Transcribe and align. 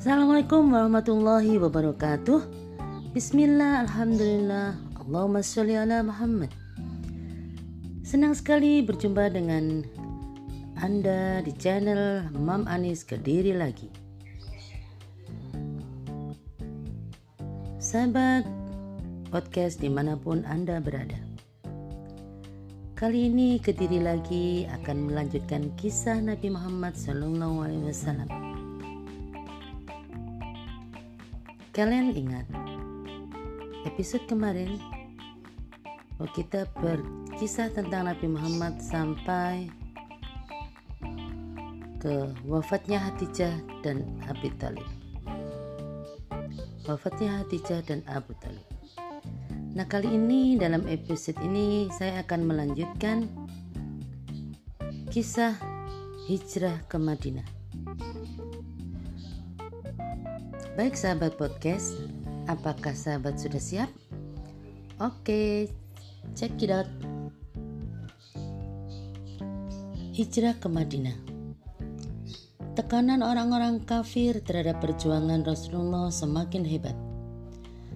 Assalamualaikum 0.00 0.72
warahmatullahi 0.72 1.60
wabarakatuh. 1.60 2.40
Bismillah, 3.12 3.84
Alhamdulillah. 3.84 4.72
Allahumma 4.96 5.44
sholli 5.44 5.76
ala 5.76 6.00
Muhammad. 6.00 6.48
Senang 8.00 8.32
sekali 8.32 8.80
berjumpa 8.80 9.28
dengan 9.28 9.84
Anda 10.80 11.44
di 11.44 11.52
channel 11.52 12.32
Mam 12.32 12.64
Anis 12.64 13.04
Kediri 13.04 13.52
lagi. 13.52 13.92
Sahabat 17.76 18.48
podcast 19.28 19.84
di 19.84 19.92
mana 19.92 20.16
pun 20.16 20.48
Anda 20.48 20.80
berada. 20.80 21.20
Kali 22.96 23.28
ini 23.28 23.60
Kediri 23.60 24.00
lagi 24.00 24.64
akan 24.64 25.12
melanjutkan 25.12 25.76
kisah 25.76 26.24
Nabi 26.24 26.48
Muhammad 26.48 26.96
Sallallahu 26.96 27.68
Kalian 31.70 32.10
ingat 32.10 32.50
episode 33.86 34.26
kemarin 34.26 34.74
bahwa 36.18 36.26
kita 36.34 36.66
berkisah 36.82 37.70
tentang 37.70 38.10
Nabi 38.10 38.26
Muhammad 38.26 38.82
sampai 38.82 39.70
ke 42.02 42.26
wafatnya 42.50 42.98
Hatijah 42.98 43.54
dan 43.86 44.02
Abi 44.26 44.50
Talib. 44.58 44.82
Wafatnya 46.90 47.46
Hatijah 47.46 47.86
dan 47.86 48.02
Abu 48.10 48.34
Talib. 48.42 48.66
Nah 49.70 49.86
kali 49.86 50.10
ini 50.10 50.58
dalam 50.58 50.82
episode 50.90 51.38
ini 51.38 51.86
saya 51.94 52.26
akan 52.26 52.50
melanjutkan 52.50 53.30
kisah 55.14 55.54
hijrah 56.26 56.82
ke 56.90 56.98
Madinah. 56.98 57.59
Baik 60.76 60.92
sahabat 60.92 61.40
podcast, 61.40 61.96
apakah 62.44 62.92
sahabat 62.92 63.40
sudah 63.40 63.56
siap? 63.56 63.90
Oke, 65.00 65.72
check 66.36 66.52
it 66.60 66.68
out. 66.68 66.84
Hijrah 70.12 70.52
ke 70.60 70.68
Madinah. 70.68 71.16
Tekanan 72.76 73.24
orang-orang 73.24 73.80
kafir 73.88 74.44
terhadap 74.44 74.84
perjuangan 74.84 75.40
Rasulullah 75.48 76.12
semakin 76.12 76.68
hebat. 76.68 76.96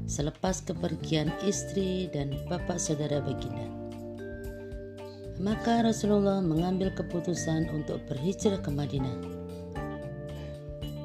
Selepas 0.09 0.65
kepergian 0.65 1.29
istri 1.45 2.09
dan 2.09 2.33
bapak 2.49 2.81
saudara 2.81 3.21
baginda. 3.21 3.69
Maka 5.37 5.85
Rasulullah 5.85 6.41
mengambil 6.41 6.95
keputusan 6.97 7.69
untuk 7.77 8.01
berhijrah 8.09 8.63
ke 8.65 8.71
Madinah 8.73 9.44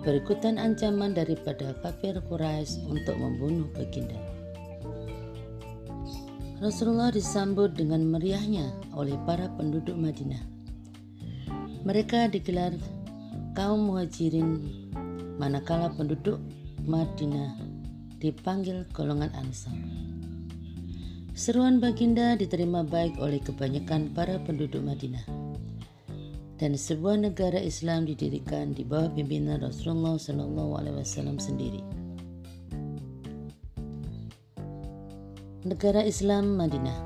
berikutan 0.10 0.58
ancaman 0.58 1.14
daripada 1.14 1.70
kafir 1.86 2.18
Quraisy 2.18 2.82
untuk 2.90 3.14
membunuh 3.14 3.70
baginda. 3.78 4.18
Rasulullah 6.58 7.14
disambut 7.14 7.78
dengan 7.78 8.02
meriahnya 8.10 8.74
oleh 8.98 9.14
para 9.30 9.54
penduduk 9.54 9.94
Madinah. 9.94 10.42
Mereka 11.86 12.34
digelar 12.34 12.74
kaum 13.54 13.86
muhajirin 13.86 14.66
manakala 15.38 15.94
penduduk 15.94 16.42
Madinah 16.90 17.62
dipanggil 18.18 18.90
golongan 18.90 19.30
Ansar. 19.38 19.78
Seruan 21.38 21.78
baginda 21.78 22.34
diterima 22.34 22.82
baik 22.82 23.22
oleh 23.22 23.38
kebanyakan 23.46 24.10
para 24.18 24.42
penduduk 24.42 24.82
Madinah 24.82 25.49
dan 26.60 26.76
sebuah 26.76 27.24
negara 27.24 27.56
Islam 27.56 28.04
didirikan 28.04 28.76
di 28.76 28.84
bawah 28.84 29.08
pimpinan 29.16 29.64
Rasulullah 29.64 30.20
Shallallahu 30.20 30.72
Alaihi 30.76 31.00
Wasallam 31.00 31.40
sendiri. 31.40 31.80
Negara 35.64 36.04
Islam 36.04 36.60
Madinah 36.60 37.00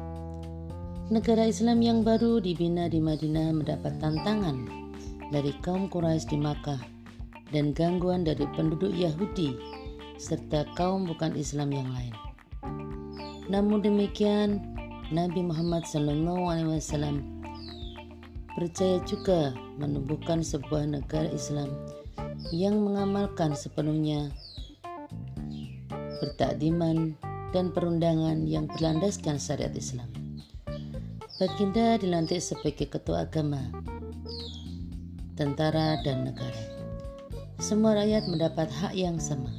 Negara 1.13 1.45
Islam 1.45 1.85
yang 1.85 2.01
baru 2.01 2.41
dibina 2.41 2.89
di 2.89 2.97
Madinah 2.97 3.53
mendapat 3.53 3.97
tantangan 4.01 4.65
dari 5.29 5.53
kaum 5.61 5.85
Quraisy 5.89 6.33
di 6.33 6.37
Makkah 6.41 6.81
dan 7.53 7.77
gangguan 7.77 8.25
dari 8.25 8.49
penduduk 8.57 8.89
Yahudi 8.89 9.53
serta 10.17 10.65
kaum 10.73 11.05
bukan 11.05 11.37
Islam 11.37 11.69
yang 11.69 11.89
lain. 11.93 12.13
Namun 13.51 13.85
demikian, 13.85 14.63
Nabi 15.13 15.45
Muhammad 15.45 15.85
SAW 15.85 17.21
percaya 18.53 19.01
juga 19.05 19.53
menumbuhkan 19.81 20.45
sebuah 20.45 20.85
negara 20.85 21.29
Islam 21.33 21.73
yang 22.53 22.77
mengamalkan 22.81 23.57
sepenuhnya 23.57 24.29
bertakdiman 26.21 27.17
dan 27.51 27.73
perundangan 27.73 28.45
yang 28.45 28.69
berlandaskan 28.69 29.37
syariat 29.37 29.73
Islam. 29.73 30.09
Baginda 31.41 31.97
dilantik 31.99 32.39
sebagai 32.39 32.87
ketua 32.87 33.25
agama, 33.25 33.59
tentara, 35.35 35.99
dan 36.05 36.29
negara. 36.29 36.63
Semua 37.59 37.97
rakyat 37.99 38.29
mendapat 38.29 38.69
hak 38.69 38.93
yang 38.93 39.17
sama. 39.17 39.49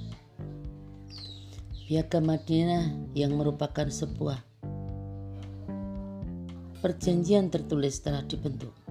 Piagam 1.84 2.24
Madinah 2.24 3.12
yang 3.12 3.36
merupakan 3.36 3.84
sebuah 3.90 4.40
perjanjian 6.80 7.52
tertulis 7.52 8.00
telah 8.00 8.24
dibentuk. 8.24 8.83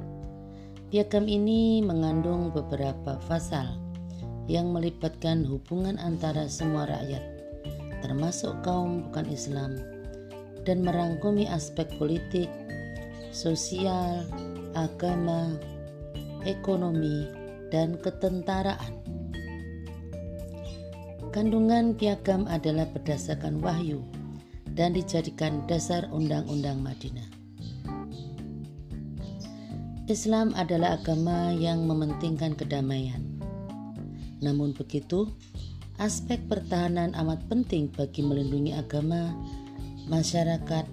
Piagam 0.94 1.26
ini 1.26 1.82
mengandung 1.82 2.54
beberapa 2.54 3.18
pasal 3.26 3.82
yang 4.46 4.70
melibatkan 4.70 5.42
hubungan 5.42 5.98
antara 5.98 6.46
semua 6.46 6.86
rakyat, 6.86 7.42
termasuk 8.06 8.54
kaum 8.62 9.10
bukan 9.10 9.26
Islam, 9.26 9.74
dan 10.70 10.86
merangkumi 10.86 11.50
aspek 11.50 11.90
politik, 11.98 12.46
sosial, 13.34 14.22
agama, 14.78 15.58
ekonomi, 16.46 17.26
dan 17.74 17.98
ketentaraan. 17.98 18.94
Kandungan 21.34 21.98
piagam 21.98 22.46
adalah 22.46 22.86
berdasarkan 22.94 23.66
wahyu 23.66 24.06
dan 24.78 24.94
dijadikan 24.94 25.66
dasar 25.66 26.06
Undang-Undang 26.14 26.86
Madinah. 26.86 27.33
Islam 30.12 30.52
adalah 30.60 31.00
agama 31.00 31.56
yang 31.56 31.88
mementingkan 31.88 32.60
kedamaian. 32.60 33.24
Namun 34.44 34.76
begitu, 34.76 35.32
aspek 35.96 36.44
pertahanan 36.52 37.16
amat 37.16 37.48
penting 37.48 37.88
bagi 37.88 38.20
melindungi 38.20 38.76
agama, 38.76 39.32
masyarakat, 40.12 40.84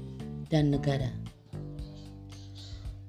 dan 0.47 0.71
negara. 0.71 1.11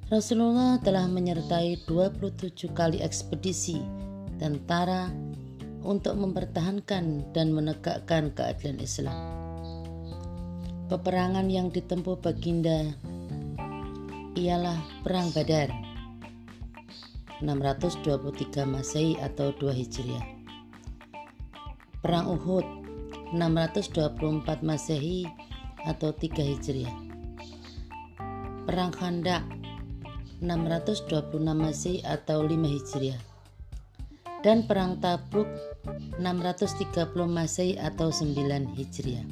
Rasulullah 0.10 0.82
telah 0.82 1.06
menyertai 1.06 1.86
27 1.86 2.74
kali 2.74 2.98
ekspedisi 3.06 3.78
tentara 4.42 5.06
untuk 5.86 6.18
mempertahankan 6.18 7.30
dan 7.30 7.54
menegakkan 7.54 8.34
keadilan 8.34 8.82
Islam. 8.82 9.18
Peperangan 10.90 11.46
yang 11.46 11.70
ditempuh 11.70 12.18
baginda 12.26 12.90
ialah 14.34 14.82
Perang 15.06 15.30
Badar 15.38 15.91
623 17.42 18.64
Masehi 18.70 19.18
atau 19.18 19.50
2 19.58 19.74
Hijriah. 19.74 20.26
Perang 22.02 22.30
Uhud 22.30 22.66
624 23.34 24.62
Masehi 24.62 25.26
atau 25.86 26.14
3 26.14 26.42
Hijriah. 26.46 26.96
Perang 28.70 28.94
Khandak 28.94 29.42
626 30.42 31.42
Masehi 31.54 32.06
atau 32.06 32.46
5 32.46 32.54
Hijriah. 32.70 33.22
Dan 34.42 34.66
Perang 34.66 34.98
Tabuk 34.98 35.46
630 36.22 36.86
Masehi 37.26 37.78
atau 37.78 38.10
9 38.10 38.78
Hijriah. 38.78 39.26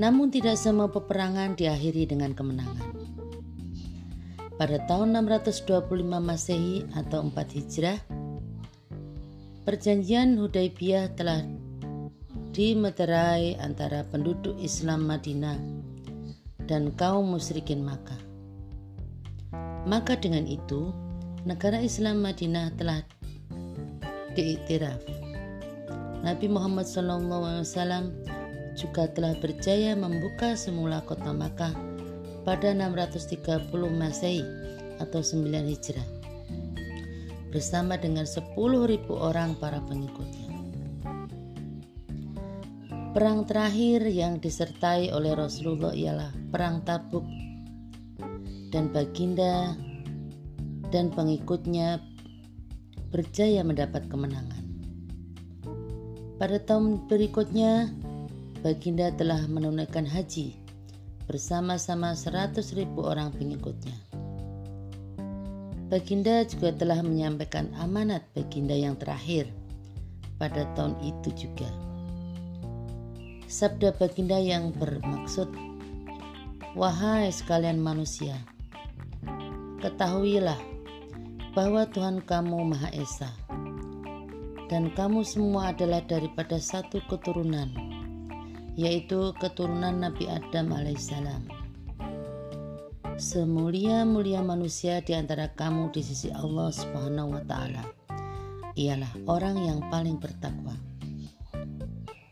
Namun 0.00 0.32
tidak 0.32 0.56
semua 0.56 0.88
peperangan 0.88 1.56
diakhiri 1.56 2.08
dengan 2.08 2.32
kemenangan. 2.32 2.91
Pada 4.60 4.76
tahun 4.84 5.16
625 5.16 5.88
Masehi 6.20 6.84
atau 6.92 7.24
4 7.24 7.56
Hijrah, 7.56 7.98
Perjanjian 9.62 10.36
Hudaybiyah 10.36 11.14
telah 11.14 11.46
dimeterai 12.52 13.56
antara 13.62 14.04
penduduk 14.04 14.58
Islam 14.60 15.08
Madinah 15.08 15.56
dan 16.68 16.92
kaum 16.98 17.32
musyrikin 17.32 17.80
Makkah. 17.80 18.18
Maka 19.88 20.18
dengan 20.20 20.44
itu, 20.44 20.92
negara 21.48 21.80
Islam 21.80 22.20
Madinah 22.20 22.74
telah 22.76 23.00
diiktiraf. 24.36 25.00
Nabi 26.22 26.46
Muhammad 26.46 26.86
SAW 26.86 28.12
juga 28.78 29.10
telah 29.10 29.34
berjaya 29.40 29.92
membuka 29.98 30.54
semula 30.54 31.02
kota 31.02 31.34
Makkah 31.34 31.91
pada 32.42 32.74
630 32.74 33.70
Masehi 33.94 34.42
atau 34.98 35.22
9 35.22 35.46
Hijrah 35.50 36.08
bersama 37.52 38.00
dengan 38.00 38.24
10.000 38.24 38.56
orang 39.12 39.54
para 39.60 39.78
pengikutnya. 39.84 40.48
Perang 43.12 43.44
terakhir 43.44 44.08
yang 44.08 44.40
disertai 44.40 45.12
oleh 45.12 45.36
Rasulullah 45.36 45.92
ialah 45.92 46.32
Perang 46.48 46.80
Tabuk 46.80 47.28
dan 48.72 48.88
Baginda 48.88 49.76
dan 50.88 51.12
pengikutnya 51.12 52.00
berjaya 53.12 53.60
mendapat 53.60 54.08
kemenangan. 54.08 54.64
Pada 56.40 56.56
tahun 56.56 57.04
berikutnya, 57.04 57.92
Baginda 58.64 59.12
telah 59.12 59.44
menunaikan 59.44 60.08
haji 60.08 60.61
bersama-sama 61.32 62.12
100 62.12 62.76
ribu 62.76 63.08
orang 63.08 63.32
pengikutnya. 63.32 63.96
Baginda 65.88 66.44
juga 66.44 66.76
telah 66.76 67.00
menyampaikan 67.00 67.72
amanat 67.80 68.20
Baginda 68.36 68.76
yang 68.76 69.00
terakhir 69.00 69.48
pada 70.36 70.68
tahun 70.76 71.00
itu 71.00 71.48
juga. 71.48 71.72
Sabda 73.48 73.96
Baginda 73.96 74.36
yang 74.36 74.76
bermaksud, 74.76 75.48
"Wahai 76.76 77.32
sekalian 77.32 77.80
manusia, 77.80 78.36
ketahuilah 79.80 80.60
bahwa 81.56 81.88
Tuhan 81.88 82.20
kamu 82.28 82.76
Maha 82.76 82.92
Esa, 82.92 83.32
dan 84.68 84.92
kamu 84.96 85.24
semua 85.24 85.72
adalah 85.72 86.00
daripada 86.04 86.56
satu 86.56 87.00
keturunan, 87.08 87.68
yaitu 88.76 89.36
keturunan 89.36 90.00
Nabi 90.00 90.28
Adam 90.28 90.72
alaihissalam. 90.72 91.44
Semulia-mulia 93.20 94.40
manusia 94.40 95.04
di 95.04 95.12
antara 95.12 95.52
kamu 95.52 95.92
di 95.92 96.00
sisi 96.00 96.32
Allah 96.32 96.72
Subhanahu 96.72 97.36
wa 97.36 97.42
taala 97.44 97.84
ialah 98.72 99.12
orang 99.28 99.60
yang 99.60 99.80
paling 99.92 100.16
bertakwa. 100.16 100.72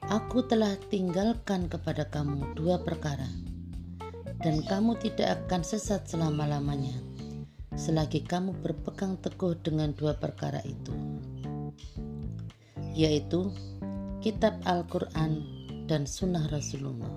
Aku 0.08 0.42
telah 0.48 0.75
tinggalkan 0.90 1.70
kepada 1.70 2.08
kamu 2.08 2.56
dua 2.58 2.82
perkara, 2.82 3.28
dan 4.42 4.64
kamu 4.66 4.98
tidak 4.98 5.38
akan 5.46 5.62
sesat 5.62 6.08
selama-lamanya, 6.08 6.96
selagi 7.78 8.25
kamu 8.25 8.56
berpegang 8.58 9.20
teguh 9.22 9.54
dengan 9.62 9.94
dua 9.94 10.19
perkara 10.19 10.58
itu, 10.66 10.90
yaitu 12.96 13.52
Kitab 14.19 14.58
Al-Quran 14.66 15.59
dan 15.90 16.06
Sunnah 16.06 16.46
Rasulullah. 16.54 17.10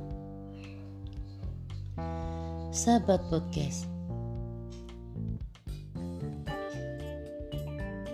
Sahabat 2.74 3.22
podcast, 3.30 3.86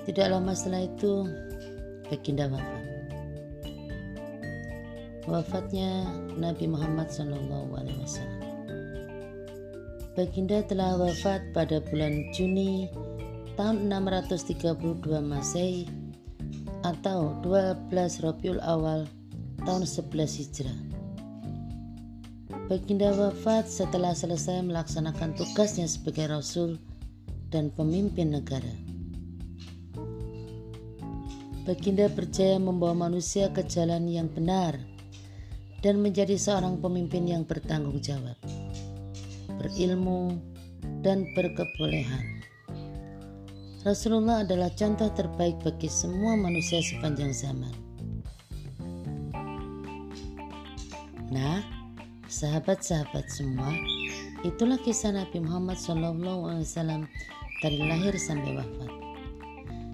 tidak 0.04 0.28
lama 0.36 0.52
setelah 0.52 0.84
itu, 0.84 1.24
Baginda 2.12 2.52
wafat 2.52 2.84
wafatnya 5.32 6.04
Nabi 6.36 6.68
Muhammad 6.68 7.08
SAW. 7.08 7.80
Baginda 10.20 10.60
telah 10.68 11.00
wafat 11.00 11.40
pada 11.56 11.80
bulan 11.88 12.36
Juni 12.36 12.92
tahun 13.56 13.88
632 13.88 15.24
Masehi 15.24 15.88
atau 16.84 17.32
12 17.48 17.88
Rabiul 18.28 18.60
Awal 18.60 19.19
tahun 19.64 19.84
11 19.84 20.40
Hijrah. 20.40 20.80
Baginda 22.70 23.10
wafat 23.18 23.66
setelah 23.66 24.14
selesai 24.14 24.62
melaksanakan 24.62 25.34
tugasnya 25.34 25.90
sebagai 25.90 26.30
rasul 26.30 26.78
dan 27.50 27.74
pemimpin 27.74 28.30
negara. 28.30 28.70
Baginda 31.66 32.10
percaya 32.14 32.62
membawa 32.62 33.10
manusia 33.10 33.50
ke 33.50 33.66
jalan 33.66 34.06
yang 34.06 34.30
benar 34.30 34.78
dan 35.82 35.98
menjadi 36.02 36.38
seorang 36.38 36.78
pemimpin 36.78 37.26
yang 37.26 37.42
bertanggung 37.42 37.98
jawab, 38.02 38.38
berilmu, 39.58 40.38
dan 41.02 41.26
berkebolehan. 41.34 42.40
Rasulullah 43.82 44.44
adalah 44.44 44.70
contoh 44.76 45.08
terbaik 45.16 45.58
bagi 45.64 45.88
semua 45.88 46.36
manusia 46.36 46.84
sepanjang 46.84 47.32
zaman. 47.32 47.89
Nah, 51.30 51.62
sahabat-sahabat 52.26 53.30
semua, 53.30 53.70
itulah 54.42 54.82
kisah 54.82 55.14
Nabi 55.14 55.46
Muhammad 55.46 55.78
SAW 55.78 57.06
dari 57.62 57.78
lahir 57.86 58.18
sampai 58.18 58.58
wafat. 58.58 58.92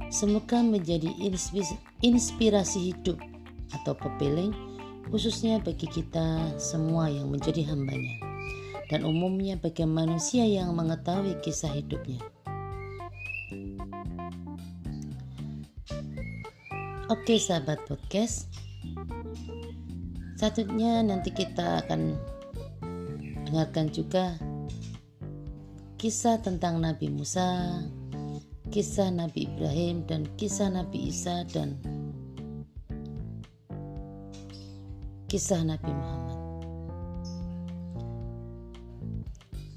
Semoga 0.08 0.64
menjadi 0.64 1.12
inspirasi 2.00 2.96
hidup 2.96 3.20
atau 3.76 3.92
pepeling 4.00 4.56
khususnya 5.12 5.60
bagi 5.62 5.86
kita 5.86 6.56
semua 6.58 7.12
yang 7.12 7.30
menjadi 7.30 7.68
hambanya, 7.68 8.16
dan 8.90 9.06
umumnya 9.06 9.60
bagi 9.60 9.86
manusia 9.86 10.48
yang 10.48 10.74
mengetahui 10.74 11.36
kisah 11.46 11.70
hidupnya. 11.70 12.24
Oke 17.06 17.38
sahabat 17.38 17.86
podcast, 17.86 18.50
selanjutnya 20.36 21.04
nanti 21.04 21.32
kita 21.32 21.84
akan 21.84 22.16
dengarkan 23.48 23.88
juga 23.92 24.36
kisah 25.96 26.38
tentang 26.44 26.84
Nabi 26.84 27.08
Musa, 27.10 27.82
kisah 28.70 29.10
Nabi 29.10 29.48
Ibrahim, 29.48 30.04
dan 30.06 30.28
kisah 30.36 30.70
Nabi 30.70 31.10
Isa 31.10 31.48
dan 31.50 31.80
kisah 35.32 35.64
Nabi 35.64 35.90
Muhammad. 35.90 36.40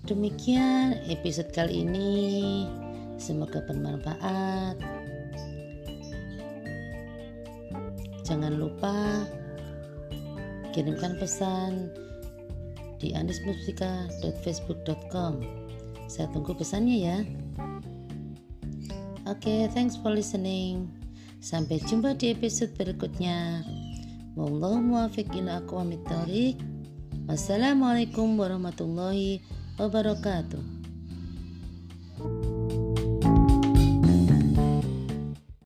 Demikian 0.08 1.04
episode 1.08 1.52
kali 1.52 1.84
ini. 1.84 2.12
Semoga 3.20 3.60
bermanfaat. 3.64 4.80
Jangan 8.24 8.56
lupa 8.56 9.24
kirimkan 10.78 11.18
pesan 11.18 11.90
di 13.02 13.10
anismusika.facebook.com. 13.10 15.42
Saya 16.06 16.30
tunggu 16.30 16.54
pesannya 16.54 16.96
ya. 17.02 17.26
Oke, 19.26 19.42
okay, 19.42 19.66
thanks 19.74 19.98
for 19.98 20.14
listening. 20.14 20.86
Sampai 21.42 21.82
jumpa 21.82 22.14
di 22.14 22.30
episode 22.30 22.78
berikutnya. 22.78 23.66
Wassalamualaikum 27.26 28.38
warahmatullahi 28.38 29.42
wabarakatuh. 29.82 30.77